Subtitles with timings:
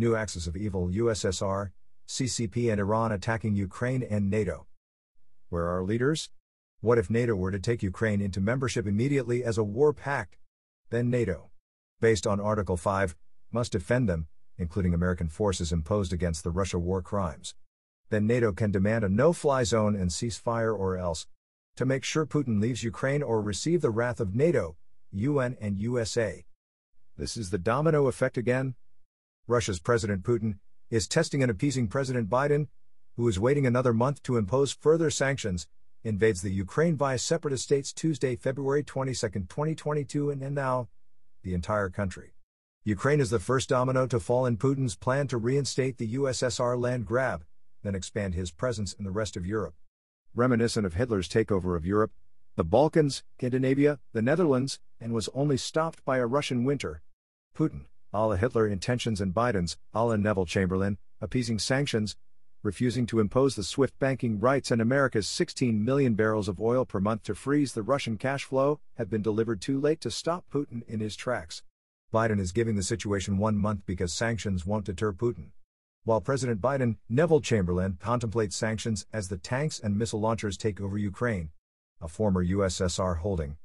[0.00, 1.72] New axis of evil USSR,
[2.08, 4.66] CCP, and Iran attacking Ukraine and NATO.
[5.50, 6.30] Where are leaders?
[6.80, 10.38] What if NATO were to take Ukraine into membership immediately as a war pact?
[10.88, 11.50] Then NATO,
[12.00, 13.14] based on Article 5,
[13.52, 17.54] must defend them, including American forces imposed against the Russia war crimes.
[18.08, 21.26] Then NATO can demand a no fly zone and ceasefire or else,
[21.76, 24.78] to make sure Putin leaves Ukraine or receive the wrath of NATO,
[25.12, 26.46] UN, and USA.
[27.18, 28.76] This is the domino effect again.
[29.50, 30.58] Russia's President Putin
[30.90, 32.68] is testing and appeasing President Biden,
[33.16, 35.66] who is waiting another month to impose further sanctions,
[36.04, 40.88] invades the Ukraine via separatist states Tuesday, February 22, 2022, and now,
[41.42, 42.30] the entire country.
[42.84, 47.04] Ukraine is the first domino to fall in Putin's plan to reinstate the USSR land
[47.04, 47.44] grab,
[47.82, 49.74] then expand his presence in the rest of Europe.
[50.32, 52.12] Reminiscent of Hitler's takeover of Europe,
[52.54, 57.02] the Balkans, Scandinavia, the Netherlands, and was only stopped by a Russian winter.
[57.54, 62.16] Putin, a la Hitler intentions and Biden's, a la Neville Chamberlain, appeasing sanctions,
[62.62, 67.00] refusing to impose the SWIFT banking rights and America's 16 million barrels of oil per
[67.00, 70.86] month to freeze the Russian cash flow, have been delivered too late to stop Putin
[70.88, 71.62] in his tracks.
[72.12, 75.50] Biden is giving the situation one month because sanctions won't deter Putin.
[76.04, 80.98] While President Biden, Neville Chamberlain, contemplates sanctions as the tanks and missile launchers take over
[80.98, 81.50] Ukraine,
[82.00, 83.56] a former USSR holding.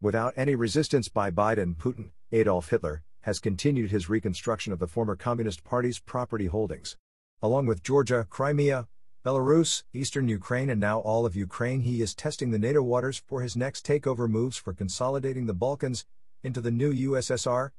[0.00, 5.16] Without any resistance by Biden, Putin, Adolf Hitler, has continued his reconstruction of the former
[5.16, 6.96] Communist Party's property holdings.
[7.42, 8.88] Along with Georgia, Crimea,
[9.24, 13.42] Belarus, eastern Ukraine, and now all of Ukraine, he is testing the NATO waters for
[13.42, 16.06] his next takeover moves for consolidating the Balkans
[16.42, 17.70] into the new USSR,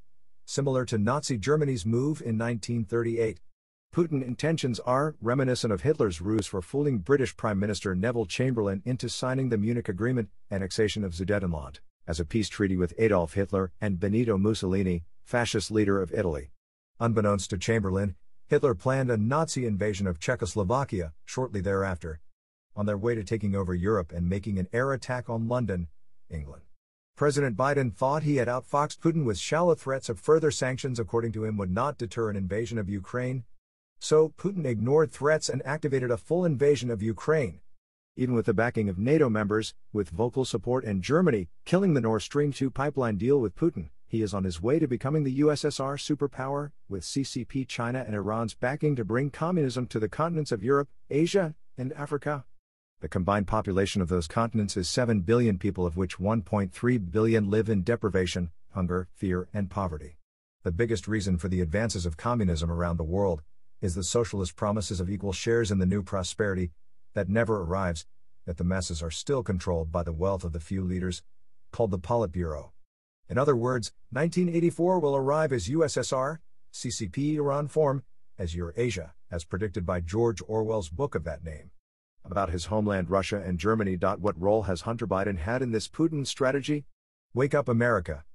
[0.45, 3.39] similar to Nazi Germany's move in 1938.
[3.93, 9.09] Putin intentions are reminiscent of Hitler's ruse for fooling British Prime Minister Neville Chamberlain into
[9.09, 13.99] signing the Munich Agreement, annexation of Sudetenland, as a peace treaty with Adolf Hitler and
[13.99, 16.51] Benito Mussolini, fascist leader of Italy.
[16.99, 18.15] Unbeknownst to Chamberlain,
[18.47, 22.19] Hitler planned a Nazi invasion of Czechoslovakia shortly thereafter,
[22.75, 25.87] on their way to taking over Europe and making an air attack on London,
[26.29, 26.63] England.
[27.15, 31.45] President Biden thought he had outfoxed Putin with shallow threats of further sanctions, according to
[31.45, 33.43] him, would not deter an invasion of Ukraine.
[33.99, 37.59] So, Putin ignored threats and activated a full invasion of Ukraine.
[38.17, 42.21] Even with the backing of NATO members, with vocal support in Germany, killing the Nord
[42.21, 45.95] Stream 2 pipeline deal with Putin, he is on his way to becoming the USSR
[45.97, 50.89] superpower, with CCP China and Iran's backing to bring communism to the continents of Europe,
[51.09, 52.43] Asia, and Africa.
[52.99, 57.69] The combined population of those continents is 7 billion people, of which 1.3 billion live
[57.69, 60.17] in deprivation, hunger, fear, and poverty.
[60.63, 63.41] The biggest reason for the advances of communism around the world
[63.79, 66.71] is the socialist promises of equal shares in the new prosperity
[67.13, 68.05] that never arrives,
[68.45, 71.23] that the masses are still controlled by the wealth of the few leaders,
[71.71, 72.71] called the Politburo.
[73.29, 76.39] In other words, 1984 will arrive as USSR,
[76.73, 78.03] CCP Iran form,
[78.37, 81.71] as Eurasia, as predicted by George Orwell's book of that name.
[82.25, 83.95] About his homeland Russia and Germany.
[83.95, 86.85] What role has Hunter Biden had in this Putin strategy?
[87.33, 88.25] Wake up America.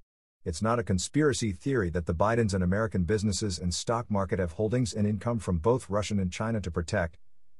[0.43, 4.53] It's not a conspiracy theory that the Bidens and American businesses and stock market have
[4.53, 7.17] holdings and income from both Russian and China to protect.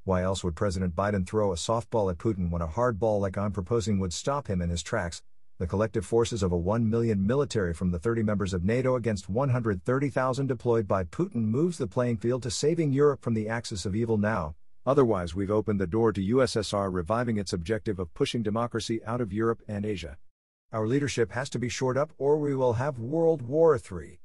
[0.07, 3.38] Why else would President Biden throw a softball at Putin when a hard ball like
[3.38, 5.22] I'm proposing would stop him in his tracks?
[5.59, 9.28] the collective forces of a 1 million military from the 30 members of NATO against
[9.28, 13.97] 130,000 deployed by Putin moves the playing field to saving Europe from the axis of
[13.97, 14.56] evil now.
[14.85, 19.34] Otherwise, we've opened the door to USSR reviving its objective of pushing democracy out of
[19.34, 20.16] Europe and Asia.
[20.72, 24.19] Our leadership has to be shored up or we will have World War III.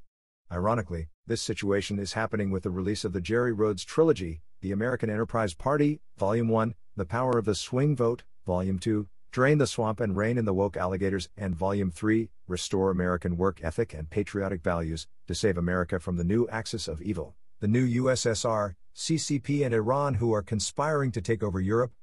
[0.53, 5.09] Ironically, this situation is happening with the release of the Jerry Rhodes trilogy, The American
[5.09, 9.99] Enterprise Party, Volume 1, The Power of the Swing Vote, Volume 2, Drain the Swamp
[9.99, 14.61] and Rein in the Woke Alligators, and Volume 3, Restore American Work Ethic and Patriotic
[14.61, 19.73] Values, to save America from the new axis of evil, the new USSR, CCP, and
[19.73, 21.93] Iran who are conspiring to take over Europe,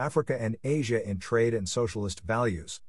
[0.00, 2.80] Africa, and Asia in trade and socialist values.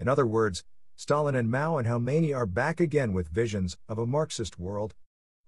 [0.00, 0.64] In other words,
[0.96, 4.94] Stalin and Mao and Khomeini are back again with visions of a Marxist world.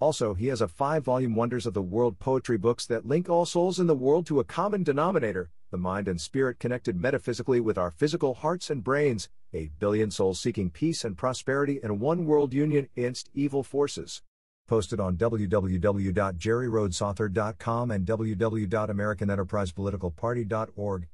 [0.00, 3.46] Also, he has a five volume Wonders of the World poetry books that link all
[3.46, 7.78] souls in the world to a common denominator, the mind and spirit connected metaphysically with
[7.78, 12.26] our physical hearts and brains, a billion souls seeking peace and prosperity in a one
[12.26, 14.22] world union against evil forces.
[14.66, 21.06] Posted on www.jerryrhodesauthor.com and www.americanenterprisepoliticalparty.org.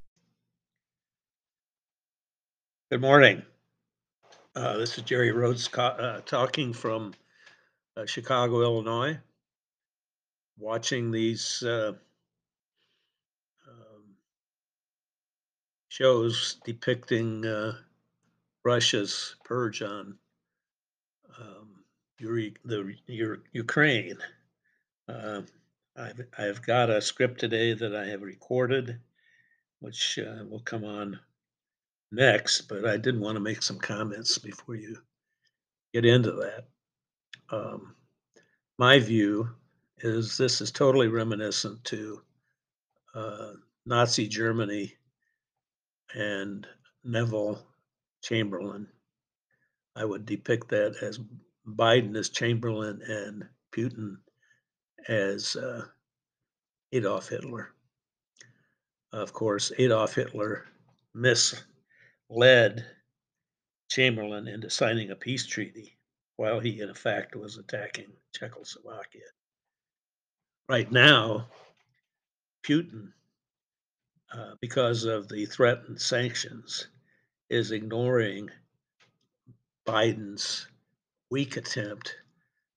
[2.91, 3.43] Good morning.
[4.61, 7.15] Uh, this is Jerry Rhodes uh, talking from
[7.97, 9.19] uh, Chicago, Illinois,
[10.59, 11.93] watching these uh,
[13.67, 14.05] um,
[15.89, 17.73] shows depicting uh,
[18.63, 20.19] Russia's purge on
[21.41, 21.83] um,
[22.19, 24.19] the, your, Ukraine.
[25.09, 25.41] Uh,
[25.97, 29.01] I've, I've got a script today that I have recorded,
[29.79, 30.19] which
[30.51, 31.19] will come on
[32.13, 34.97] next, but I did want to make some comments before you
[35.93, 36.67] get into that.
[37.51, 37.95] Um,
[38.79, 39.49] my view
[39.99, 42.23] is this is totally reminiscent to
[43.15, 43.53] uh,
[43.87, 44.95] Nazi Germany
[46.15, 46.67] and
[47.05, 47.61] Neville
[48.23, 48.87] Chamberlain.
[49.97, 51.21] I would depict that as
[51.67, 54.17] Biden as Chamberlain and Putin
[55.09, 55.87] as uh,
[56.93, 57.71] Adolf Hitler.
[59.13, 60.67] Of course, Adolf Hitler
[62.31, 62.87] misled
[63.89, 65.99] Chamberlain into signing a peace treaty
[66.37, 69.27] while he, in effect, was attacking Czechoslovakia.
[70.69, 71.49] Right now,
[72.63, 73.13] Putin,
[74.33, 76.87] uh, because of the threatened sanctions,
[77.49, 78.49] is ignoring
[79.87, 80.69] Biden's
[81.31, 82.17] weak attempt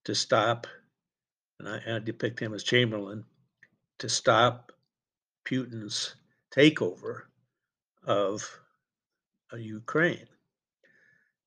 [0.06, 0.66] to stop,
[1.60, 3.24] and I, I depict him as Chamberlain,
[4.00, 4.72] to stop
[5.46, 6.16] Putin's
[6.52, 7.22] takeover
[8.04, 8.63] of
[9.58, 10.28] Ukraine.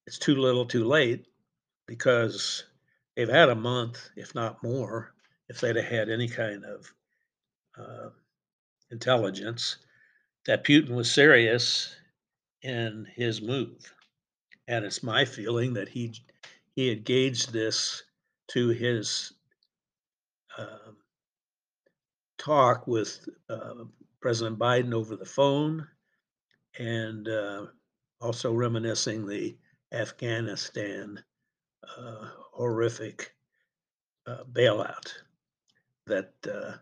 [0.07, 1.27] It's too little too late
[1.87, 2.65] because
[3.15, 5.15] they've had a month, if not more,
[5.49, 6.93] if they'd have had any kind of
[7.79, 8.11] uh,
[8.91, 9.79] intelligence
[10.47, 11.97] that Putin was serious
[12.63, 13.93] in his move.
[14.69, 16.15] And it's my feeling that he
[16.75, 18.03] he had gauged this
[18.49, 19.33] to his
[20.59, 20.97] um,
[22.39, 23.85] talk with uh,
[24.21, 25.87] President Biden over the phone
[26.79, 27.67] and uh,
[28.21, 29.57] also reminiscing the
[29.93, 31.23] Afghanistan
[31.97, 33.35] uh, horrific
[34.27, 35.13] uh, bailout
[36.07, 36.73] that uh,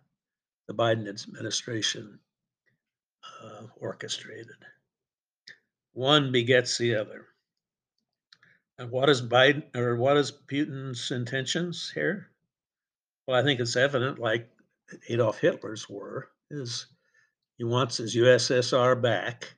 [0.66, 2.18] the Biden administration
[3.42, 4.56] uh, orchestrated.
[5.92, 7.26] One begets the other.
[8.78, 12.30] And what is Biden or what is Putin's intentions here?
[13.26, 14.50] Well, I think it's evident, like
[15.08, 16.86] Adolf Hitler's were, is
[17.56, 19.54] he wants his USSR back.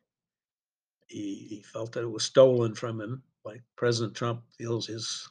[1.06, 5.28] He, he felt that it was stolen from him, like President Trump feels his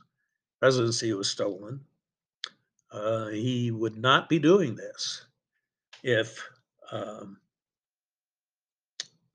[0.60, 1.86] presidency was stolen.
[2.92, 5.25] Uh, he would not be doing this
[6.04, 6.48] if
[6.92, 7.39] um,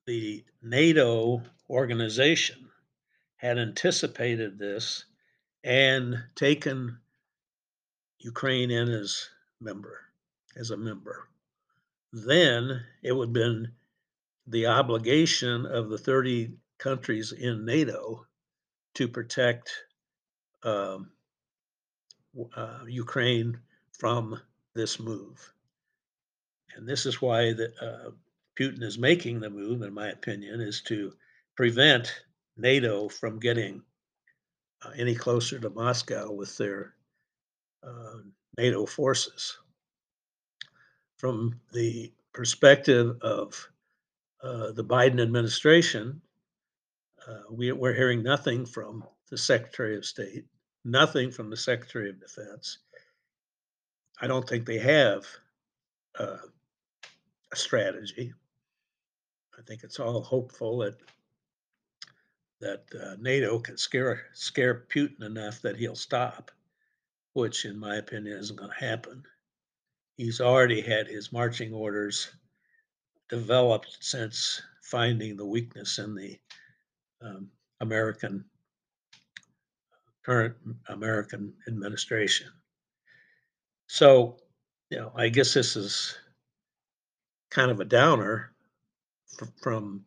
[0.07, 2.71] the NATO organization
[3.37, 5.05] had anticipated this
[5.63, 6.99] and taken
[8.19, 9.29] Ukraine in as
[9.61, 10.01] member,
[10.57, 11.29] as a member.
[12.13, 13.73] Then it would have been
[14.51, 18.27] the obligation of the 30 countries in NATO
[18.95, 19.71] to protect
[20.65, 21.11] um,
[22.57, 23.59] uh, Ukraine
[23.99, 24.41] from
[24.75, 25.53] this move.
[26.75, 28.11] And this is why the, uh,
[28.59, 31.13] Putin is making the move, in my opinion, is to
[31.57, 32.25] prevent
[32.57, 33.83] NATO from getting
[34.83, 36.95] uh, any closer to Moscow with their
[37.83, 38.19] uh,
[38.59, 39.59] NATO forces.
[41.19, 43.71] From the perspective of
[44.43, 46.21] uh, the Biden administration,
[47.29, 50.45] uh, we, we're hearing nothing from the Secretary of State,
[50.85, 52.79] nothing from the Secretary of Defense.
[54.21, 55.27] I don't think they have
[56.19, 56.37] uh,
[57.53, 58.33] a strategy.
[59.59, 60.97] I think it's all hopeful that
[62.61, 66.51] that uh, NATO can scare scare Putin enough that he'll stop,
[67.33, 69.23] which, in my opinion, isn't going to happen.
[70.19, 72.31] He's already had his marching orders
[73.31, 76.39] developed since finding the weakness in the
[77.23, 77.49] um,
[77.81, 78.45] American
[80.25, 80.57] current
[80.89, 82.49] American administration.
[83.87, 84.37] So,
[84.91, 86.19] you know, I guess this is
[87.51, 88.53] kind of a downer
[89.63, 90.05] from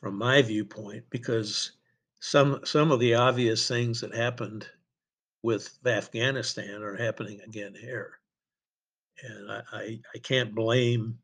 [0.00, 1.72] from my viewpoint because
[2.20, 4.66] some some of the obvious things that happened
[5.42, 8.18] with Afghanistan are happening again here,
[9.22, 11.18] and I, I, I can't blame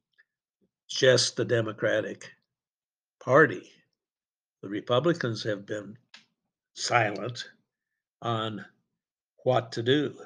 [0.94, 2.30] just the Democratic
[3.20, 3.70] Party.
[4.62, 5.96] The Republicans have been
[6.74, 7.44] silent
[8.22, 8.64] on
[9.44, 10.16] what to do.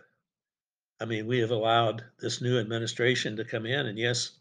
[1.01, 4.33] I mean, we have allowed this new administration to come in, and yes,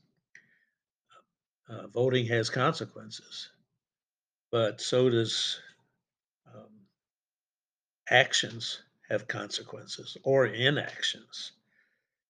[1.69, 3.49] uh, voting has consequences
[4.51, 5.59] but so does
[6.53, 6.69] um,
[8.09, 11.53] actions have consequences or inactions.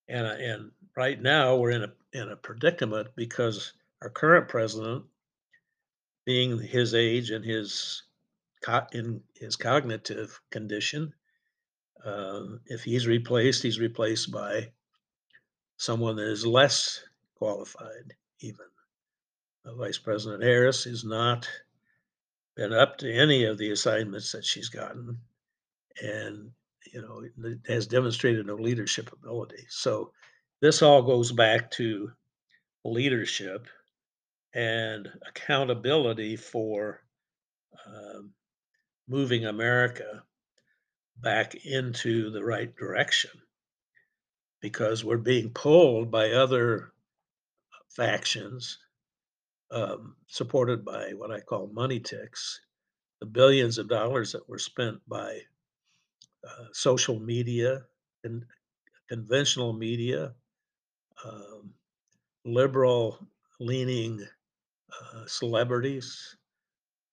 [0.08, 5.06] And, uh, and right now we're in a, in a predicament because our current president,
[6.25, 8.04] being his age and his
[8.92, 11.13] in his cognitive condition,
[12.04, 14.70] uh, if he's replaced, he's replaced by
[15.77, 17.04] someone that is less
[17.36, 18.13] qualified.
[18.42, 18.66] Even
[19.66, 21.48] uh, Vice President Harris has not
[22.56, 25.18] been up to any of the assignments that she's gotten
[26.01, 26.51] and
[26.94, 27.22] you know
[27.68, 30.12] has demonstrated no leadership ability so
[30.62, 32.12] this all goes back to
[32.84, 33.68] leadership
[34.58, 37.04] and accountability for
[37.86, 38.34] um,
[39.08, 40.24] moving America
[41.18, 43.30] back into the right direction
[44.60, 46.92] because we're being pulled by other
[47.96, 48.80] factions
[49.70, 52.60] um, supported by what I call money ticks,
[53.20, 55.40] the billions of dollars that were spent by
[56.48, 57.84] uh, social media
[58.24, 58.44] and
[59.08, 60.34] conventional media,
[61.24, 61.74] um,
[62.44, 63.20] liberal
[63.60, 64.26] leaning
[64.91, 66.36] uh, celebrities,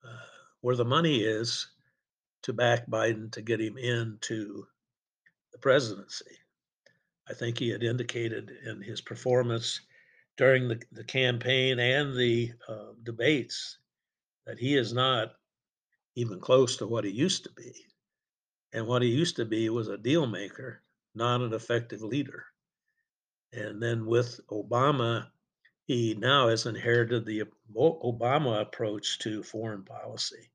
[0.05, 0.09] uh,
[0.61, 1.69] where the money is
[2.43, 4.67] to back Biden to get him into
[5.53, 6.39] the presidency.
[7.29, 9.81] I think he had indicated in his performance
[10.37, 13.79] during the, the campaign and the uh, debates
[14.47, 15.33] that he is not
[16.17, 17.73] even close to what he used to be.
[18.73, 20.83] And what he used to be was a deal maker,
[21.15, 22.45] not an effective leader.
[23.53, 25.29] And then with Obama,
[25.87, 27.45] he now has inherited the
[27.77, 30.51] Obama approach to foreign policy,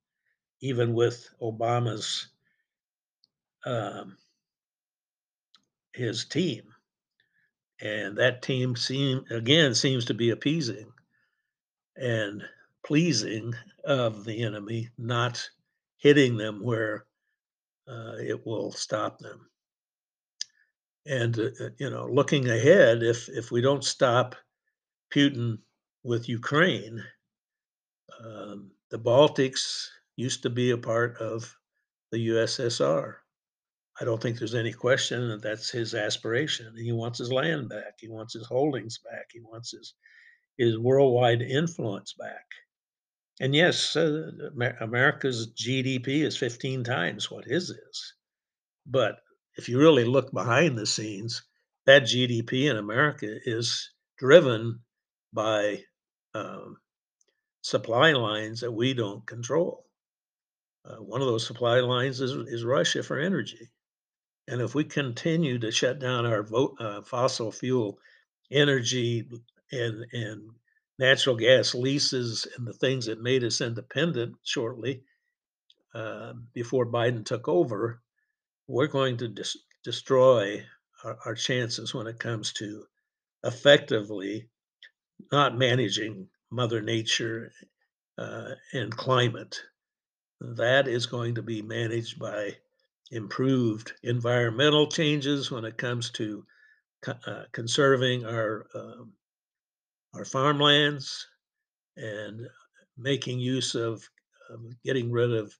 [0.61, 2.29] even with Obama's
[3.65, 4.17] um,
[5.93, 6.73] his team
[7.81, 10.91] and that team seem again seems to be appeasing
[11.95, 12.43] and
[12.85, 15.49] pleasing of the enemy, not
[15.97, 17.05] hitting them where
[17.87, 19.49] uh, it will stop them.
[21.05, 24.35] And uh, uh, you know, looking ahead, if if we don't stop
[25.13, 25.59] Putin
[26.03, 27.03] with Ukraine,
[28.23, 31.55] um, the Baltics used to be a part of
[32.11, 33.15] the USSR.
[34.01, 36.73] I don't think there's any question that that's his aspiration.
[36.77, 37.99] He wants his land back.
[37.99, 39.27] He wants his holdings back.
[39.31, 39.93] He wants his
[40.57, 42.45] his worldwide influence back.
[43.39, 44.31] And yes, uh,
[44.81, 48.13] America's GDP is 15 times what his is.
[48.85, 49.19] But
[49.55, 51.41] if you really look behind the scenes,
[51.85, 54.81] that GDP in America is driven
[55.33, 55.83] by
[56.33, 56.77] um,
[57.61, 59.85] supply lines that we don't control.
[60.85, 63.69] Uh, one of those supply lines is, is Russia for energy.
[64.47, 67.99] And if we continue to shut down our vo- uh, fossil fuel
[68.51, 69.29] energy
[69.71, 70.49] and and
[70.97, 75.03] natural gas leases and the things that made us independent shortly
[75.93, 78.01] uh, before Biden took over,
[78.67, 80.63] we're going to dis- destroy
[81.03, 82.83] our, our chances when it comes to
[83.43, 84.49] effectively
[85.31, 87.51] not managing Mother Nature
[88.17, 89.59] uh, and climate.
[90.41, 92.57] That is going to be managed by
[93.11, 96.45] improved environmental changes when it comes to
[97.07, 99.13] uh, conserving our um,
[100.13, 101.27] our farmlands
[101.97, 102.47] and
[102.97, 104.03] making use of,
[104.49, 105.53] of, getting rid of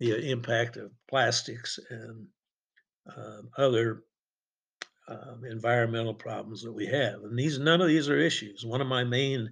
[0.00, 2.26] the impact of plastics and
[3.16, 4.02] um, other
[5.08, 7.22] um, environmental problems that we have.
[7.22, 8.64] And these none of these are issues.
[8.64, 9.50] One of my main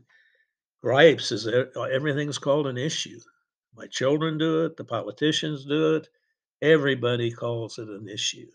[0.82, 3.18] gripes is that everything's called an issue.
[3.74, 6.08] My children do it, the politicians do it,
[6.62, 8.46] Everybody calls it an issue.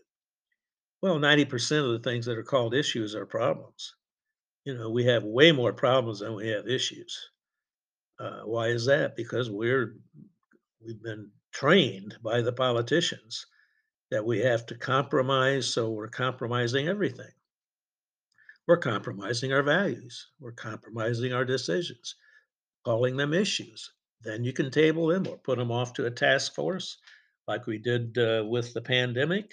[1.02, 3.96] Well, 90% of the things that are called issues are problems.
[4.66, 7.30] You know, we have way more problems than we have issues.
[8.20, 9.16] Uh, why is that?
[9.16, 9.96] Because we're
[10.84, 13.46] we've been trained by the politicians
[14.12, 17.32] that we have to compromise, so we're compromising everything.
[18.68, 20.28] We're compromising our values.
[20.40, 22.16] We're compromising our decisions,
[22.86, 23.92] calling them issues.
[24.22, 26.98] Then you can table them or put them off to a task force
[27.48, 29.52] like we did uh, with the pandemic,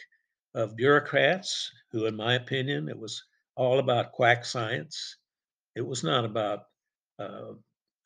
[0.55, 3.23] of bureaucrats who, in my opinion, it was
[3.57, 5.17] all about quack science.
[5.77, 6.65] It was not about
[7.19, 7.53] uh,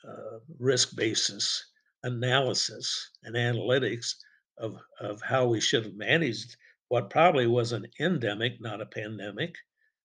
[0.07, 1.65] uh, risk basis
[2.05, 4.15] analysis and analytics
[4.59, 6.57] of, of how we should have managed
[6.89, 9.55] what probably was an endemic, not a pandemic.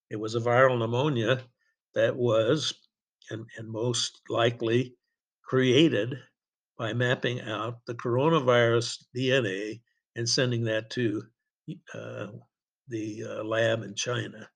[0.10, 1.44] It was a viral pneumonia
[1.96, 2.74] that was,
[3.30, 4.96] and, and most likely,
[5.44, 6.16] created
[6.77, 9.82] by mapping out the coronavirus DNA
[10.16, 11.24] and sending that to
[11.94, 12.27] uh,
[12.88, 14.50] the uh, lab in China,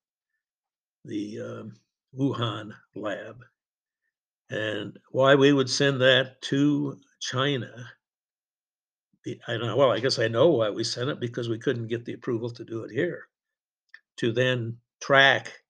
[1.04, 1.74] the um,
[2.18, 3.44] Wuhan lab.
[4.50, 7.90] And why we would send that to China,
[9.26, 9.78] I don't know.
[9.78, 12.50] Well, I guess I know why we sent it because we couldn't get the approval
[12.52, 13.28] to do it here.
[14.18, 15.64] To then track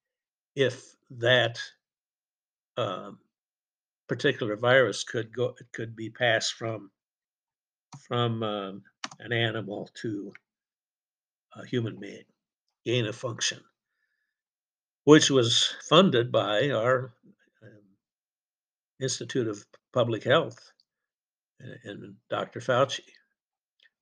[0.56, 1.60] if that
[2.78, 3.20] um,
[4.08, 6.92] particular virus could go could be passed from
[8.08, 8.84] from um,
[9.20, 10.32] an animal to
[11.56, 12.24] a human being,
[12.86, 13.60] gain of function,
[15.04, 17.14] which was funded by our
[17.62, 17.84] um,
[19.02, 20.72] Institute of Public Health
[21.60, 22.62] and, and Dr.
[22.62, 23.02] Fauci.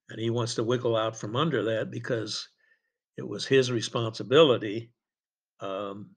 [0.10, 2.48] And he wants to wiggle out from under that because
[3.18, 4.92] it was his responsibility
[5.60, 6.10] um,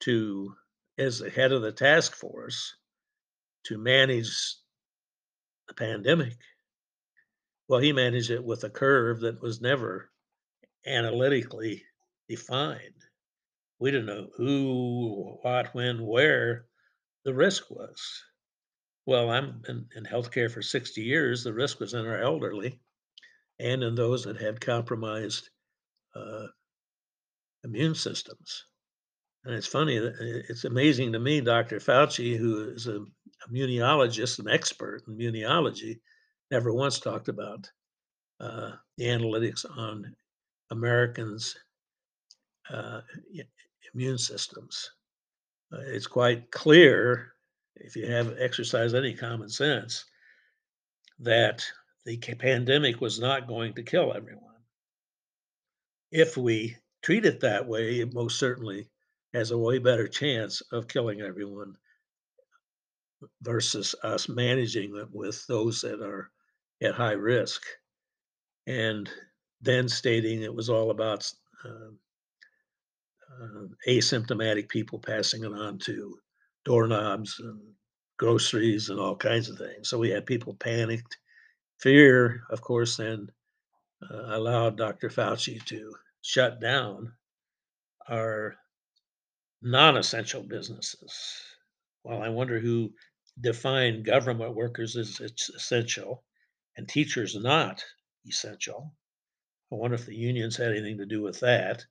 [0.00, 0.54] to,
[0.98, 2.74] as the head of the task force,
[3.64, 4.56] to manage
[5.68, 6.34] the pandemic.
[7.68, 10.10] Well, he managed it with a curve that was never
[10.86, 11.84] analytically
[12.28, 12.80] defined.
[13.78, 16.66] We didn't know who, what, when, where
[17.24, 18.00] the risk was.
[19.06, 21.44] Well, I'm in, in healthcare for 60 years.
[21.44, 22.80] The risk was in our elderly
[23.60, 25.50] and in those that had compromised
[26.14, 26.46] uh,
[27.64, 28.64] immune systems.
[29.44, 31.78] And it's funny, it's amazing to me, Dr.
[31.78, 33.04] Fauci, who is a
[33.50, 36.00] immunologist, an expert in immunology,
[36.50, 37.70] never once talked about
[38.40, 40.14] uh, the analytics on
[40.70, 41.56] Americans'
[42.70, 43.00] uh,
[43.94, 44.90] immune systems.
[45.72, 47.32] Uh, it's quite clear,
[47.76, 50.04] if you have exercised any common sense,
[51.20, 51.64] that
[52.04, 54.44] the pandemic was not going to kill everyone.
[56.10, 58.88] If we treat it that way, it most certainly
[59.34, 61.76] has a way better chance of killing everyone
[63.42, 66.30] versus us managing it with those that are
[66.82, 67.62] at high risk.
[68.66, 69.08] And
[69.60, 71.30] then stating it was all about
[71.64, 71.90] uh,
[73.42, 76.18] uh, asymptomatic people passing it on to
[76.64, 77.60] doorknobs and
[78.18, 79.88] groceries and all kinds of things.
[79.88, 81.18] So we had people panicked.
[81.78, 83.30] Fear, of course, then
[84.02, 85.08] uh, allowed Dr.
[85.10, 87.12] Fauci to shut down
[88.08, 88.56] our
[89.62, 91.14] non essential businesses.
[92.04, 92.92] Well, I wonder who
[93.40, 96.24] defined government workers as essential
[96.76, 97.84] and teachers not
[98.26, 98.94] essential.
[99.72, 101.84] I wonder if the unions had anything to do with that.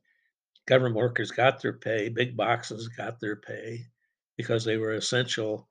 [0.66, 3.86] Government workers got their pay, big boxes got their pay
[4.36, 5.70] because they were essential.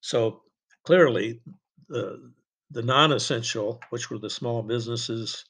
[0.00, 0.42] So
[0.84, 1.40] clearly,
[1.88, 2.32] the,
[2.70, 5.44] the non essential, which were the small businesses,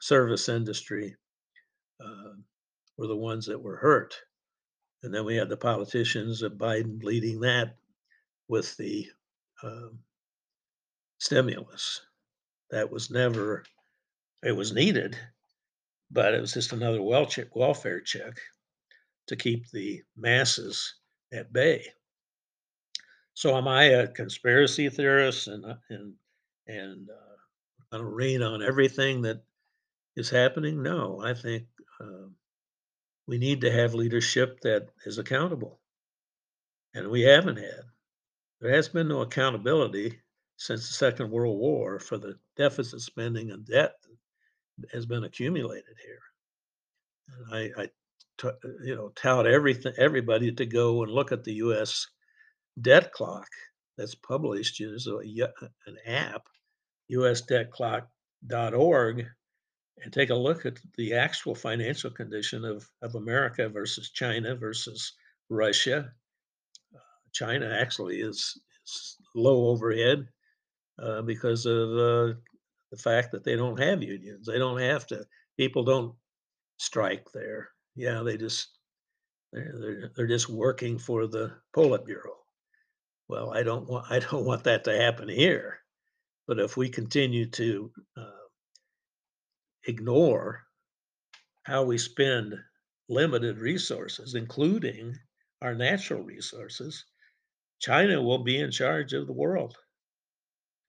[0.00, 1.16] service industry,
[2.00, 2.32] uh,
[2.96, 4.14] were the ones that were hurt.
[5.02, 7.76] And then we had the politicians of Biden leading that
[8.48, 9.06] with the
[9.62, 9.98] um,
[11.18, 12.00] stimulus.
[12.70, 13.64] That was never,
[14.42, 15.16] it was needed,
[16.10, 18.40] but it was just another welfare check
[19.26, 20.94] to keep the masses
[21.32, 21.86] at bay.
[23.34, 26.14] So, am I a conspiracy theorist and uh, and
[26.66, 27.36] and uh,
[27.90, 29.42] going to rain on everything that
[30.16, 30.82] is happening?
[30.82, 31.64] No, I think
[32.00, 32.28] uh,
[33.26, 35.80] we need to have leadership that is accountable.
[36.94, 37.84] And we haven't had.
[38.60, 40.20] There has been no accountability
[40.56, 43.94] since the Second World War for the deficit spending and debt
[44.78, 46.20] that has been accumulated here.
[47.28, 47.88] And I, I
[48.38, 52.06] t- you know, tout everything, everybody to go and look at the U.S.
[52.80, 53.48] debt clock
[53.96, 54.76] that's published.
[54.78, 56.46] There's a, an app,
[57.10, 59.26] usdebtclock.org,
[60.02, 65.12] and take a look at the actual financial condition of, of America versus China versus
[65.48, 66.10] Russia.
[66.94, 66.98] Uh,
[67.32, 70.26] China actually is, is low overhead
[71.00, 72.34] uh, because of uh,
[72.90, 74.46] the fact that they don't have unions.
[74.46, 75.24] They don't have to.
[75.56, 76.14] People don't
[76.78, 77.68] strike there.
[77.94, 78.68] Yeah, they just
[79.52, 82.41] they're they're, they're just working for the Politburo.
[83.28, 85.78] Well, I don't want I don't want that to happen here.
[86.46, 88.46] But if we continue to uh,
[89.86, 90.66] ignore
[91.64, 92.54] how we spend
[93.08, 95.16] limited resources, including
[95.60, 97.04] our natural resources,
[97.80, 99.76] China will be in charge of the world.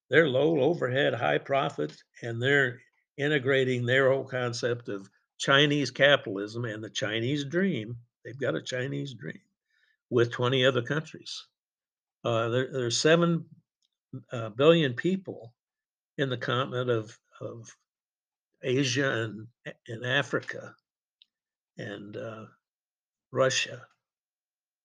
[0.10, 2.82] They're low overhead, high profit, and they're
[3.18, 7.98] integrating their whole concept of Chinese capitalism and the Chinese dream.
[8.24, 9.42] They've got a Chinese dream
[10.10, 11.46] with 20 other countries.
[12.24, 13.46] Uh, there, there's 7
[14.32, 15.54] uh, billion people
[16.18, 17.76] in the continent of, of
[18.62, 19.48] Asia and,
[19.88, 20.76] and Africa
[21.78, 22.46] and uh,
[23.32, 23.82] Russia,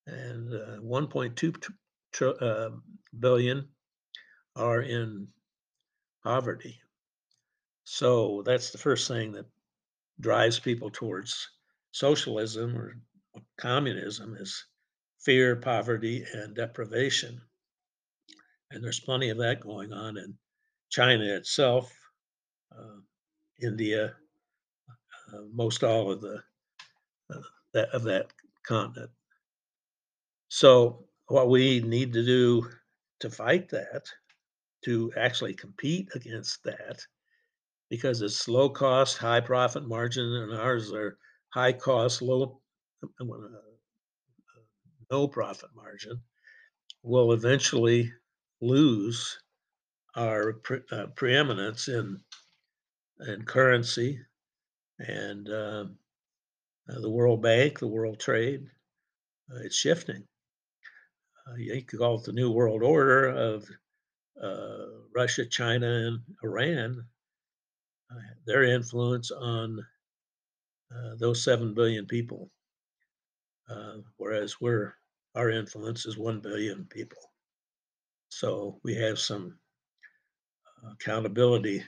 [0.06, 1.70] and uh, 1.2
[2.12, 2.70] tr- uh,
[3.18, 3.68] billion
[4.56, 5.28] are in
[6.24, 6.80] poverty.
[7.84, 9.46] So that's the first thing that
[10.20, 11.48] drives people towards
[11.92, 12.96] socialism or
[13.58, 14.64] communism is
[15.24, 17.40] fear, poverty, and deprivation.
[18.70, 20.34] And there's plenty of that going on in
[20.90, 21.92] China itself.
[22.76, 23.00] Uh,
[23.62, 24.14] India,
[25.32, 26.42] uh, most all of the
[27.34, 27.40] uh,
[27.74, 28.26] that of that
[28.66, 29.10] continent.
[30.48, 32.68] So what we need to do
[33.20, 34.06] to fight that,
[34.84, 37.04] to actually compete against that,
[37.90, 41.18] because it's low cost, high profit margin, and ours are
[41.50, 42.60] high cost, low
[43.02, 43.67] uh,
[45.10, 46.22] no profit margin,
[47.02, 48.12] will eventually
[48.60, 49.38] lose
[50.16, 52.20] our pre- uh, preeminence in
[53.20, 54.20] and currency
[55.00, 55.84] and uh,
[56.88, 58.66] uh, the World Bank, the World Trade,
[59.50, 60.26] Uh, it's shifting.
[61.46, 63.68] Uh, you could call it the New World Order of
[64.42, 67.04] uh, Russia, China, and Iran.
[68.46, 69.84] Their influence on
[71.18, 72.50] those 7 billion people,
[73.68, 74.94] uh, whereas we're
[75.34, 77.18] our influence is 1 billion people.
[78.30, 79.58] So we have some
[80.90, 81.84] accountability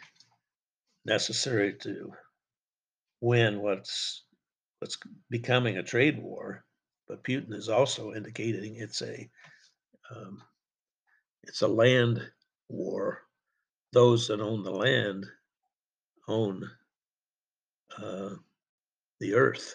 [1.04, 2.12] necessary to
[3.20, 4.24] win what's
[4.78, 4.98] what's
[5.30, 6.64] becoming a trade war.
[7.08, 9.28] But Putin is also indicating it's a
[10.14, 10.42] um,
[11.44, 12.22] it's a land
[12.68, 13.22] war.
[13.92, 15.26] Those that own the land
[16.28, 16.70] own
[17.98, 18.30] uh,
[19.18, 19.74] the earth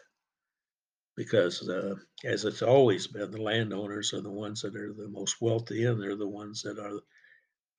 [1.15, 5.41] because uh, as it's always been the landowners are the ones that are the most
[5.41, 6.99] wealthy and they're the ones that are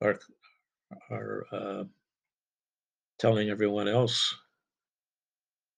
[0.01, 0.18] are
[1.11, 1.85] are uh,
[3.18, 4.35] telling everyone else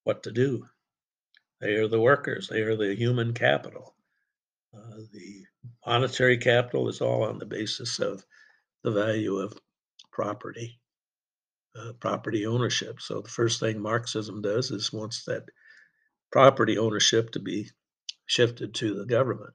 [0.04, 0.64] what to do.
[1.60, 3.94] They are the workers, they are the human capital.
[4.74, 5.44] Uh, the
[5.86, 8.24] monetary capital is all on the basis of
[8.84, 9.58] the value of
[10.12, 10.80] property,
[11.76, 13.00] uh, property ownership.
[13.00, 15.44] So the first thing Marxism does is wants that
[16.30, 17.70] property ownership to be
[18.26, 19.54] shifted to the government.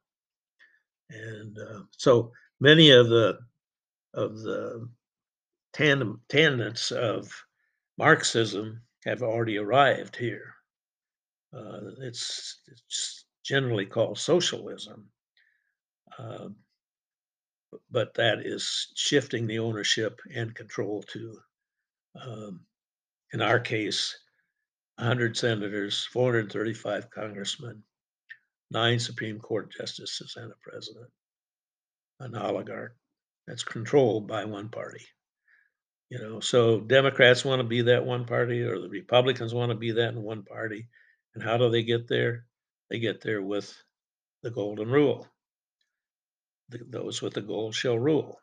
[1.10, 3.40] And uh, so many of the
[4.14, 4.88] of the
[5.74, 7.32] tandem tenets of
[7.98, 10.56] Marxism have already arrived here.
[11.54, 15.06] Uh, it's, it's, generally called socialism,
[16.18, 16.48] uh,
[17.92, 21.38] but that is shifting the ownership and control to,
[22.22, 22.62] um,
[23.34, 24.18] in our case,
[25.04, 27.84] 100 senators, 435 congressmen,
[28.72, 31.12] nine Supreme Court justices, and a president,
[32.22, 32.96] an oligarch
[33.46, 35.06] that's controlled by one party.
[36.10, 39.78] You know, so Democrats want to be that one party, or the Republicans want to
[39.78, 40.88] be that in one party.
[41.36, 42.46] And how do they get there?
[42.90, 43.76] They get there with
[44.42, 45.28] the golden rule.
[46.70, 48.40] The, those with the gold shall rule.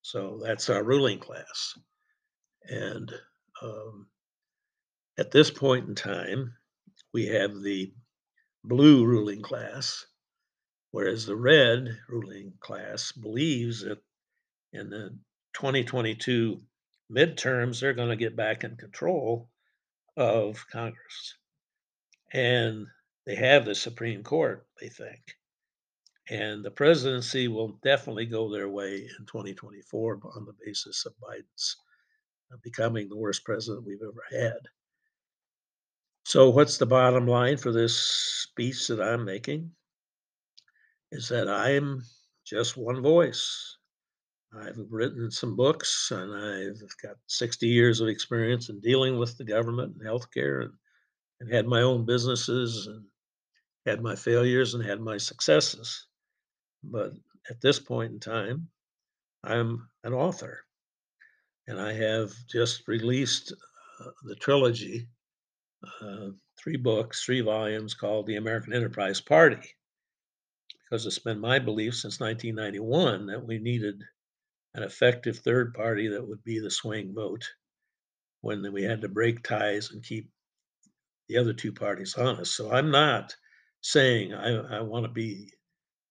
[0.00, 1.74] So that's our ruling class.
[2.70, 3.12] And
[3.60, 4.06] um,
[5.18, 6.54] at this point in time,
[7.12, 7.92] we have the
[8.64, 10.06] blue ruling class,
[10.90, 13.98] whereas the red ruling class believes that
[14.72, 15.10] in the
[15.54, 16.62] 2022
[17.10, 19.50] midterms, they're going to get back in control
[20.16, 21.34] of Congress.
[22.32, 22.86] And
[23.26, 25.36] they have the Supreme Court, they think.
[26.30, 31.76] And the presidency will definitely go their way in 2024 on the basis of Biden's
[32.52, 34.58] uh, becoming the worst president we've ever had.
[36.24, 39.72] So, what's the bottom line for this speech that I'm making?
[41.10, 42.02] Is that I'm
[42.46, 43.76] just one voice.
[44.54, 49.44] I've written some books and I've got 60 years of experience in dealing with the
[49.44, 50.72] government and healthcare and,
[51.40, 53.04] and had my own businesses and
[53.86, 56.06] had my failures and had my successes.
[56.84, 57.12] But
[57.50, 58.68] at this point in time,
[59.42, 60.64] I'm an author
[61.66, 63.52] and I have just released
[64.00, 65.08] uh, the trilogy,
[66.00, 66.30] uh,
[66.62, 69.68] three books, three volumes called The American Enterprise Party.
[70.84, 74.02] Because it's been my belief since 1991 that we needed
[74.74, 77.48] an effective third party that would be the swing vote
[78.42, 80.30] when we had to break ties and keep
[81.28, 82.54] the other two parties honest.
[82.54, 83.34] So I'm not
[83.80, 85.52] saying I, I want to be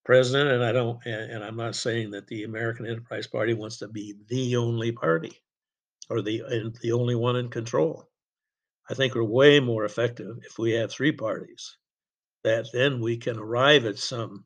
[0.04, 3.78] president, and I don't, and, and I'm not saying that the American Enterprise Party wants
[3.78, 5.34] to be the only party
[6.10, 6.44] or the
[6.82, 8.11] the only one in control.
[8.92, 11.78] I think we're way more effective if we have three parties.
[12.44, 14.46] That then we can arrive at some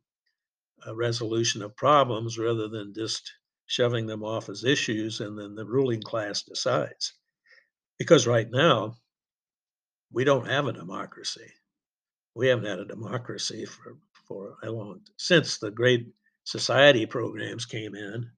[0.86, 3.34] uh, resolution of problems rather than just
[3.66, 7.14] shoving them off as issues and then the ruling class decides.
[7.98, 8.98] Because right now,
[10.12, 11.52] we don't have a democracy.
[12.36, 16.06] We haven't had a democracy for, for a long since the great
[16.44, 18.30] society programs came in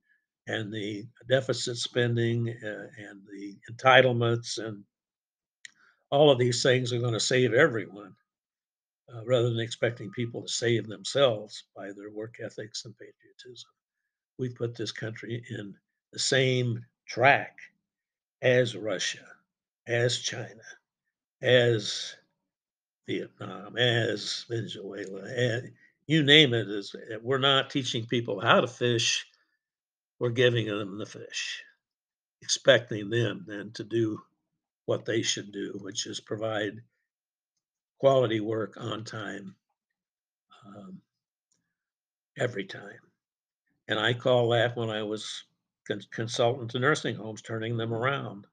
[0.48, 4.86] and the deficit spending uh, and the entitlements and
[6.10, 8.16] all of these things are going to save everyone
[9.14, 13.70] uh, rather than expecting people to save themselves by their work ethics and patriotism
[14.38, 15.76] we put this country in
[16.14, 17.58] the same track
[18.42, 19.26] as Russia,
[19.88, 20.62] as China,
[21.42, 22.16] as
[23.08, 25.72] Vietnam, as Venezuela, and
[26.06, 26.70] you name it.
[26.70, 29.26] Is eh, we're not teaching people how to fish;
[30.20, 31.64] we're giving them the fish,
[32.42, 34.22] expecting them then to do
[34.88, 36.82] what they should do, which is provide
[38.00, 39.56] quality work on time,
[40.66, 41.02] um,
[42.38, 43.00] every time.
[43.90, 45.44] And I call that when I was
[46.12, 48.48] consultant to nursing homes, turning them around.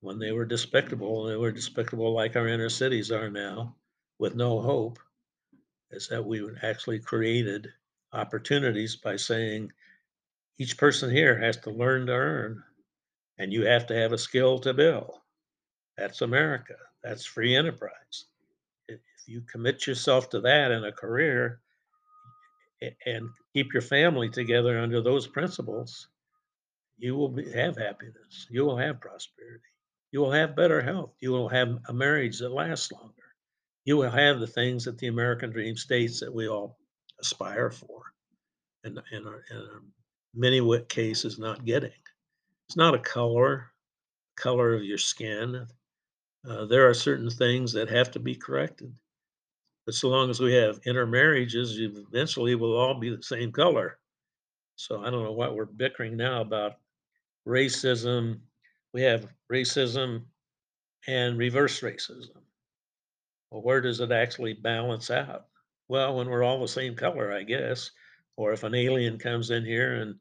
[0.00, 3.76] When they were despicable, they were despicable like our inner cities are now,
[4.18, 4.98] with no hope.
[5.90, 7.72] is that we actually created
[8.12, 9.72] opportunities by saying
[10.58, 12.62] each person here has to learn to earn
[13.38, 15.25] and you have to have a skill to bill.
[15.96, 16.74] That's America.
[17.02, 18.26] That's free enterprise.
[18.88, 21.60] If you commit yourself to that in a career
[23.06, 26.08] and keep your family together under those principles,
[26.98, 28.46] you will be, have happiness.
[28.50, 29.64] You will have prosperity.
[30.12, 31.12] You will have better health.
[31.20, 33.12] You will have a marriage that lasts longer.
[33.84, 36.78] You will have the things that the American dream states that we all
[37.20, 38.02] aspire for
[38.84, 39.82] and, are, and are
[40.34, 41.90] many cases not getting.
[42.68, 43.72] It's not a color,
[44.36, 45.66] color of your skin.
[46.48, 48.94] Uh, there are certain things that have to be corrected.
[49.84, 53.98] But so long as we have intermarriages, eventually we'll all be the same color.
[54.76, 56.74] So I don't know what we're bickering now about
[57.46, 58.40] racism.
[58.92, 60.24] We have racism
[61.06, 62.42] and reverse racism.
[63.50, 65.46] Well, where does it actually balance out?
[65.88, 67.90] Well, when we're all the same color, I guess.
[68.36, 70.16] Or if an alien comes in here and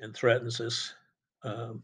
[0.00, 0.94] and threatens us,
[1.42, 1.82] um,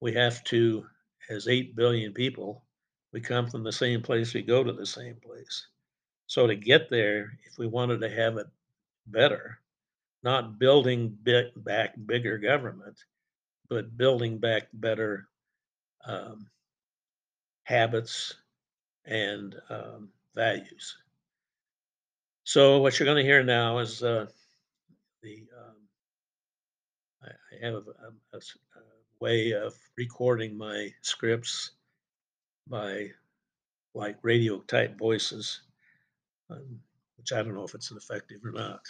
[0.00, 0.86] we have to,
[1.30, 2.64] as 8 billion people,
[3.12, 5.66] we come from the same place, we go to the same place.
[6.26, 8.46] So to get there, if we wanted to have it
[9.06, 9.58] better,
[10.22, 11.16] not building
[11.56, 12.98] back bigger government,
[13.68, 15.28] but building back better
[16.06, 16.46] um,
[17.64, 18.34] habits
[19.04, 20.96] and um, values.
[22.44, 24.26] So what you're going to hear now is uh,
[25.22, 25.76] the um,
[27.22, 28.40] I, have a, a,
[29.20, 31.72] way of recording my scripts
[32.68, 33.10] by
[33.94, 35.62] like radio type voices,
[36.50, 36.80] um,
[37.16, 38.80] which I don't know if it's effective or not.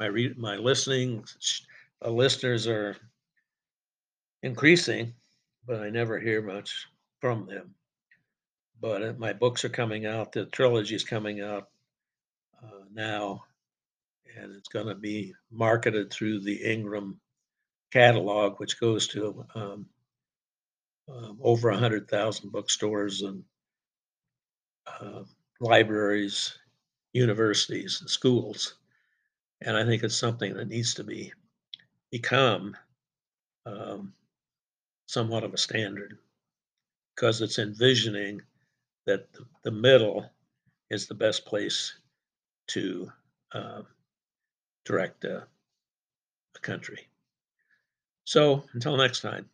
[0.00, 1.24] My read my listening
[2.04, 2.96] uh, listeners are
[4.42, 5.12] increasing,
[5.66, 6.86] but I never hear much
[7.20, 7.74] from them.
[8.80, 10.32] But uh, my books are coming out.
[10.32, 11.68] The trilogy is coming out
[12.62, 13.44] uh, now,
[14.36, 17.20] and it's going to be marketed through the Ingram
[17.92, 19.86] catalog, which goes to um,
[21.08, 23.42] um, over 100,000 bookstores and
[24.86, 25.22] uh,
[25.60, 26.58] libraries,
[27.12, 28.74] universities, and schools.
[29.62, 31.32] And I think it's something that needs to be
[32.10, 32.76] become
[33.66, 34.12] um,
[35.06, 36.16] somewhat of a standard
[37.14, 38.40] because it's envisioning
[39.06, 39.26] that
[39.64, 40.30] the, middle
[40.90, 41.98] is the best place
[42.68, 43.10] to
[43.52, 43.82] uh,
[44.84, 45.46] direct a,
[46.56, 47.08] a country.
[48.28, 49.48] So until next time,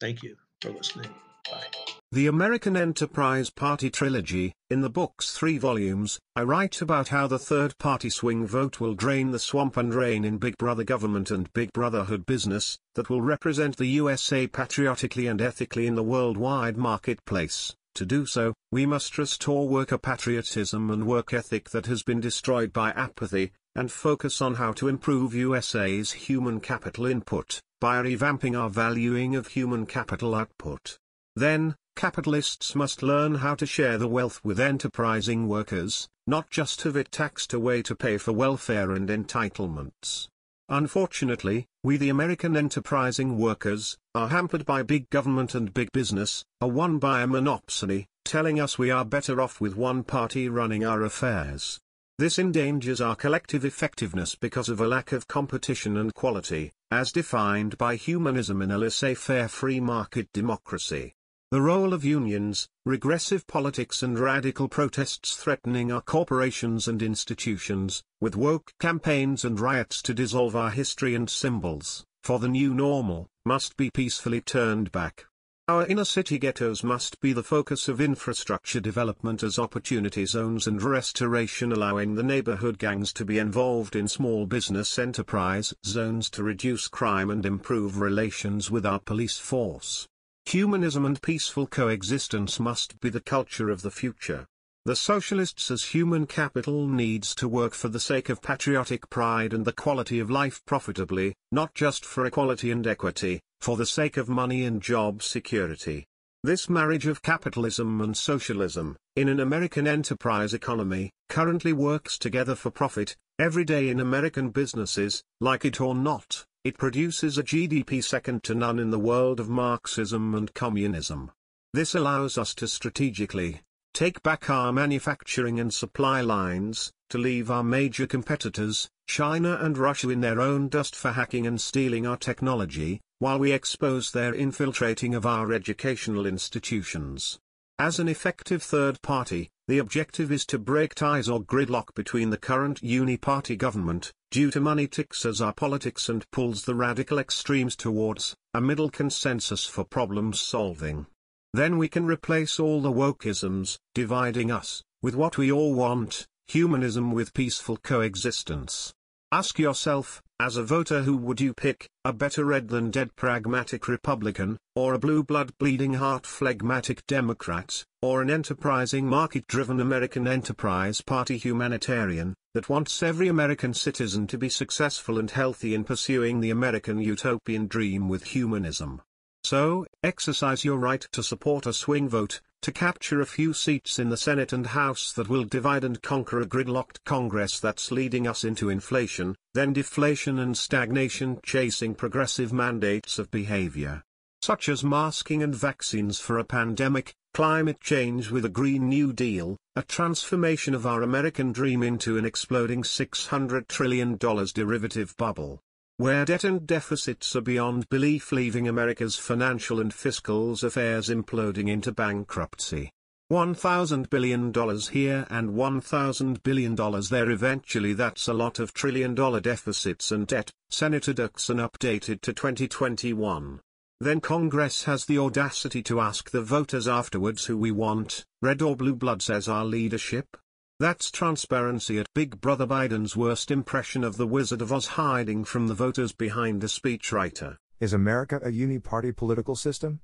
[0.00, 1.10] thank you for listening.
[1.50, 1.66] Bye.
[2.10, 7.38] The American Enterprise Party Trilogy, in the book's three volumes, I write about how the
[7.38, 11.52] third party swing vote will drain the swamp and rein in Big Brother government and
[11.52, 17.74] Big Brotherhood business, that will represent the USA patriotically and ethically in the worldwide marketplace.
[17.96, 22.72] To do so, we must restore worker patriotism and work ethic that has been destroyed
[22.72, 28.70] by apathy, and focus on how to improve USA's human capital input, by revamping our
[28.70, 30.98] valuing of human capital output.
[31.34, 36.96] Then, capitalists must learn how to share the wealth with enterprising workers, not just have
[36.96, 40.28] it taxed away to pay for welfare and entitlements.
[40.68, 46.68] Unfortunately, we the American enterprising workers, are hampered by big government and big business, are
[46.68, 51.02] won by a monopoly, telling us we are better off with one party running our
[51.02, 51.80] affairs.
[52.22, 57.76] This endangers our collective effectiveness because of a lack of competition and quality, as defined
[57.78, 61.14] by humanism in a laissez-faire free market democracy.
[61.50, 68.36] The role of unions, regressive politics and radical protests threatening our corporations and institutions, with
[68.36, 73.76] woke campaigns and riots to dissolve our history and symbols, for the new normal, must
[73.76, 75.26] be peacefully turned back.
[75.68, 80.82] Our inner city ghettos must be the focus of infrastructure development as opportunity zones and
[80.82, 86.88] restoration allowing the neighborhood gangs to be involved in small business enterprise zones to reduce
[86.88, 90.08] crime and improve relations with our police force.
[90.46, 94.48] Humanism and peaceful coexistence must be the culture of the future.
[94.84, 99.64] The socialists as human capital needs to work for the sake of patriotic pride and
[99.64, 104.28] the quality of life profitably, not just for equality and equity, for the sake of
[104.28, 106.04] money and job security.
[106.42, 112.72] This marriage of capitalism and socialism, in an American enterprise economy, currently works together for
[112.72, 118.42] profit, every day in American businesses, like it or not, it produces a GDP second
[118.42, 121.30] to none in the world of Marxism and communism.
[121.72, 123.60] This allows us to strategically,
[123.94, 130.08] take back our manufacturing and supply lines, to leave our major competitors, China and Russia
[130.08, 135.14] in their own dust for hacking and stealing our technology, while we expose their infiltrating
[135.14, 137.38] of our educational institutions.
[137.78, 142.36] As an effective third party, the objective is to break ties or gridlock between the
[142.36, 147.76] current uni-party government, due to money ticks as our politics and pulls the radical extremes
[147.76, 151.06] towards a middle consensus for problem solving.
[151.54, 157.12] Then we can replace all the wokeisms, dividing us, with what we all want, humanism
[157.12, 158.92] with peaceful coexistence.
[159.30, 163.86] Ask yourself, as a voter who would you pick, a better red than dead pragmatic
[163.86, 171.00] Republican, or a blue blood bleeding heart phlegmatic Democrat, or an enterprising market-driven American Enterprise
[171.00, 176.50] Party humanitarian, that wants every American citizen to be successful and healthy in pursuing the
[176.50, 179.00] American utopian dream with humanism.
[179.44, 184.08] So, exercise your right to support a swing vote, to capture a few seats in
[184.08, 188.44] the Senate and House that will divide and conquer a gridlocked Congress that's leading us
[188.44, 194.04] into inflation, then deflation and stagnation chasing progressive mandates of behavior.
[194.42, 199.56] Such as masking and vaccines for a pandemic, climate change with a Green New Deal,
[199.74, 205.60] a transformation of our American dream into an exploding $600 trillion derivative bubble
[205.96, 211.92] where debt and deficits are beyond belief leaving America's financial and fiscal affairs imploding into
[211.92, 212.90] bankruptcy.
[213.30, 214.52] $1,000 billion
[214.92, 220.50] here and $1,000 billion there eventually that's a lot of trillion dollar deficits and debt,
[220.68, 223.60] Senator Dirksen updated to 2021.
[224.00, 228.76] Then Congress has the audacity to ask the voters afterwards who we want, red or
[228.76, 230.36] blue bloods as our leadership?
[230.82, 235.68] That's transparency at Big Brother Biden's worst impression of the Wizard of Oz hiding from
[235.68, 237.56] the voters behind the speechwriter.
[237.78, 240.00] Is America a uni-party political system?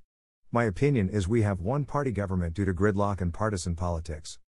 [0.53, 4.39] My opinion is we have one party government due to gridlock and partisan politics.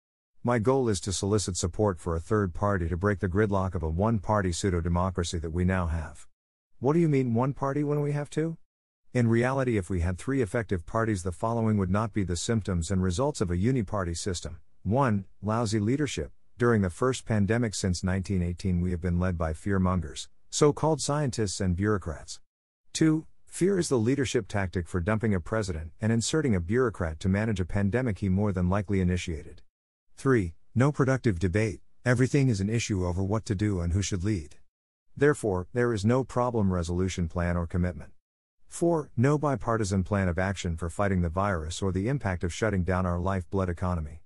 [0.41, 3.83] My goal is to solicit support for a third party to break the gridlock of
[3.83, 6.27] a one party pseudo democracy that we now have.
[6.79, 8.57] What do you mean one party when we have two?
[9.13, 12.89] In reality, if we had three effective parties, the following would not be the symptoms
[12.89, 14.59] and results of a uniparty system.
[14.83, 15.25] 1.
[15.43, 16.31] Lousy leadership.
[16.57, 20.99] During the first pandemic since 1918, we have been led by fear mongers, so called
[20.99, 22.39] scientists and bureaucrats.
[22.93, 23.27] 2.
[23.45, 27.59] Fear is the leadership tactic for dumping a president and inserting a bureaucrat to manage
[27.59, 29.61] a pandemic he more than likely initiated.
[30.17, 30.55] 3.
[30.73, 34.55] No productive debate, everything is an issue over what to do and who should lead.
[35.15, 38.13] Therefore, there is no problem resolution plan or commitment.
[38.69, 39.11] 4.
[39.15, 43.05] No bipartisan plan of action for fighting the virus or the impact of shutting down
[43.05, 44.20] our lifeblood economy.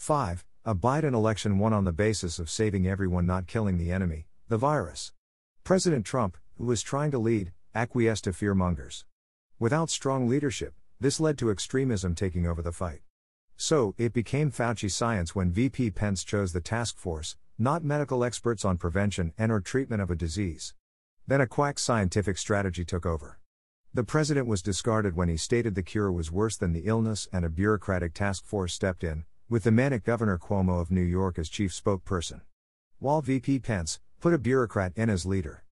[0.00, 0.46] 5.
[0.64, 4.56] A Biden election won on the basis of saving everyone, not killing the enemy, the
[4.56, 5.12] virus.
[5.62, 9.04] President Trump, who was trying to lead, acquiesced to fearmongers.
[9.58, 13.02] Without strong leadership, this led to extremism taking over the fight.
[13.58, 18.64] So, it became Fauci science when VP Pence chose the task force, not medical experts
[18.64, 20.72] on prevention and or treatment of a disease.
[21.26, 23.38] Then a quack scientific strategy took over.
[23.92, 27.44] The president was discarded when he stated the cure was worse than the illness and
[27.44, 31.48] a bureaucratic task force stepped in, with the manic Governor Cuomo of New York as
[31.48, 32.42] chief spokesperson.
[33.00, 35.64] While VP Pence put a bureaucrat in as leader.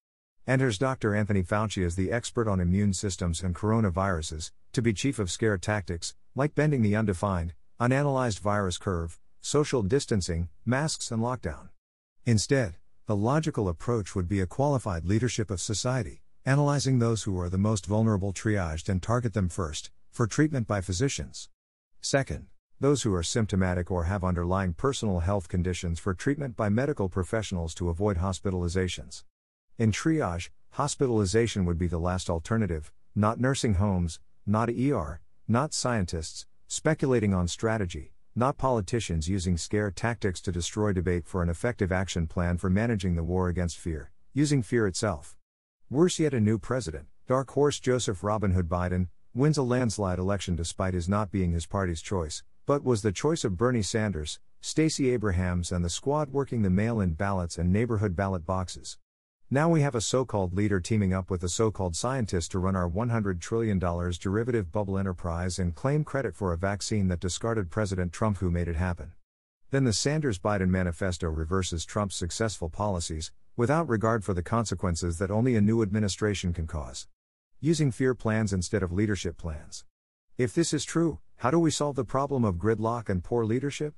[0.49, 1.15] Enters Dr.
[1.15, 5.57] Anthony Fauci as the expert on immune systems and coronaviruses, to be chief of scare
[5.59, 11.69] tactics, like bending the undefined, unanalyzed virus curve, social distancing, masks, and lockdown.
[12.27, 12.75] Instead,
[13.07, 17.57] the logical approach would be a qualified leadership of society, analyzing those who are the
[17.57, 21.49] most vulnerable triaged and target them first, for treatment by physicians.
[22.01, 22.49] Second,
[22.81, 27.75] those who are symptomatic or have underlying personal health conditions for treatment by medical professionals
[27.75, 29.25] to avoid hospitalizations.
[29.79, 36.47] In triage, hospitalization would be the last alternative, not nursing homes, not ER, not scientists,
[36.69, 42.29] speculating on strategy, not politicians using scare tactics to destroy debate for an effective action
[42.29, 45.37] plan for managing the war against fear, using fear itself.
[45.91, 50.55] Worse yet, a new president, dark horse Joseph Robin Hood Biden, wins a landslide election
[50.55, 55.09] despite his not being his party's choice, but was the choice of Bernie Sanders, Stacey
[55.09, 58.99] Abrams, and the squad working the mail in ballots and neighborhood ballot boxes.
[59.51, 62.59] Now we have a so called leader teaming up with a so called scientist to
[62.59, 67.71] run our $100 trillion derivative bubble enterprise and claim credit for a vaccine that discarded
[67.71, 69.13] President Trump, who made it happen.
[69.71, 75.31] Then the Sanders Biden manifesto reverses Trump's successful policies, without regard for the consequences that
[75.31, 77.09] only a new administration can cause.
[77.63, 79.87] Using fear plans instead of leadership plans.
[80.39, 83.95] If this is true, how do we solve the problem of gridlock and poor leadership?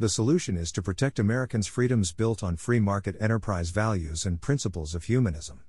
[0.00, 4.96] The solution is to protect Americans' freedoms built on free market enterprise values and principles
[4.96, 5.60] of humanism.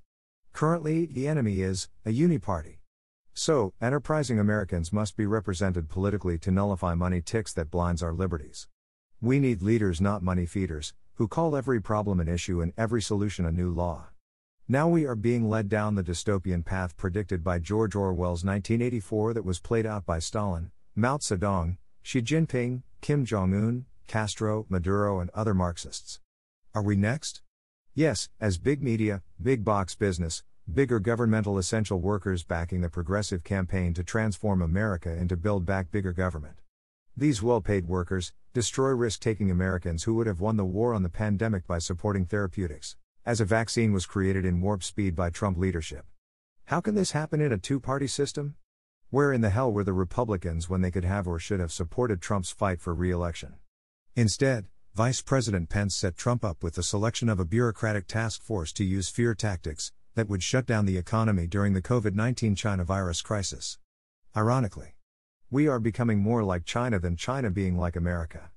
[0.53, 2.77] Currently, the enemy is a uniparty.
[3.35, 8.67] So, enterprising Americans must be represented politically to nullify money ticks that blinds our liberties.
[9.21, 13.45] We need leaders, not money feeders, who call every problem an issue and every solution
[13.45, 14.07] a new law.
[14.69, 19.45] Now we are being led down the dystopian path predicted by George Orwell's 1984 that
[19.45, 25.29] was played out by Stalin, Mao Zedong, Xi Jinping, Kim Jong un, Castro, Maduro, and
[25.29, 26.19] other Marxists.
[26.75, 27.41] Are we next?
[27.95, 33.93] Yes, as big media, big box business, bigger governmental essential workers backing the progressive campaign
[33.93, 36.57] to transform America and to build back bigger government.
[37.15, 41.03] These well paid workers destroy risk taking Americans who would have won the war on
[41.03, 42.97] the pandemic by supporting therapeutics,
[43.27, 46.05] as a vaccine was created in warp speed by Trump leadership.
[46.63, 48.55] How can this happen in a two party system?
[49.09, 52.21] Where in the hell were the Republicans when they could have or should have supported
[52.21, 53.55] Trump's fight for re election?
[54.15, 58.71] Instead, Vice President Pence set Trump up with the selection of a bureaucratic task force
[58.71, 62.85] to use fear tactics that would shut down the economy during the COVID 19 China
[62.85, 63.77] virus crisis.
[64.37, 64.95] Ironically,
[65.51, 68.51] we are becoming more like China than China being like America.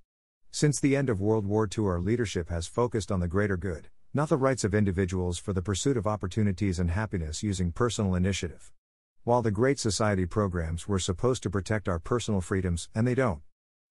[0.53, 3.89] Since the end of World War II, our leadership has focused on the greater good,
[4.13, 8.73] not the rights of individuals for the pursuit of opportunities and happiness using personal initiative.
[9.23, 13.43] While the Great Society programs were supposed to protect our personal freedoms, and they don't.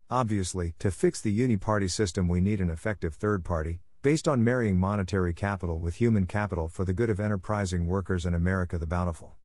[0.09, 4.77] Obviously, to fix the uni-party system we need an effective third party, based on marrying
[4.77, 9.37] monetary capital with human capital for the good of enterprising workers and America the bountiful.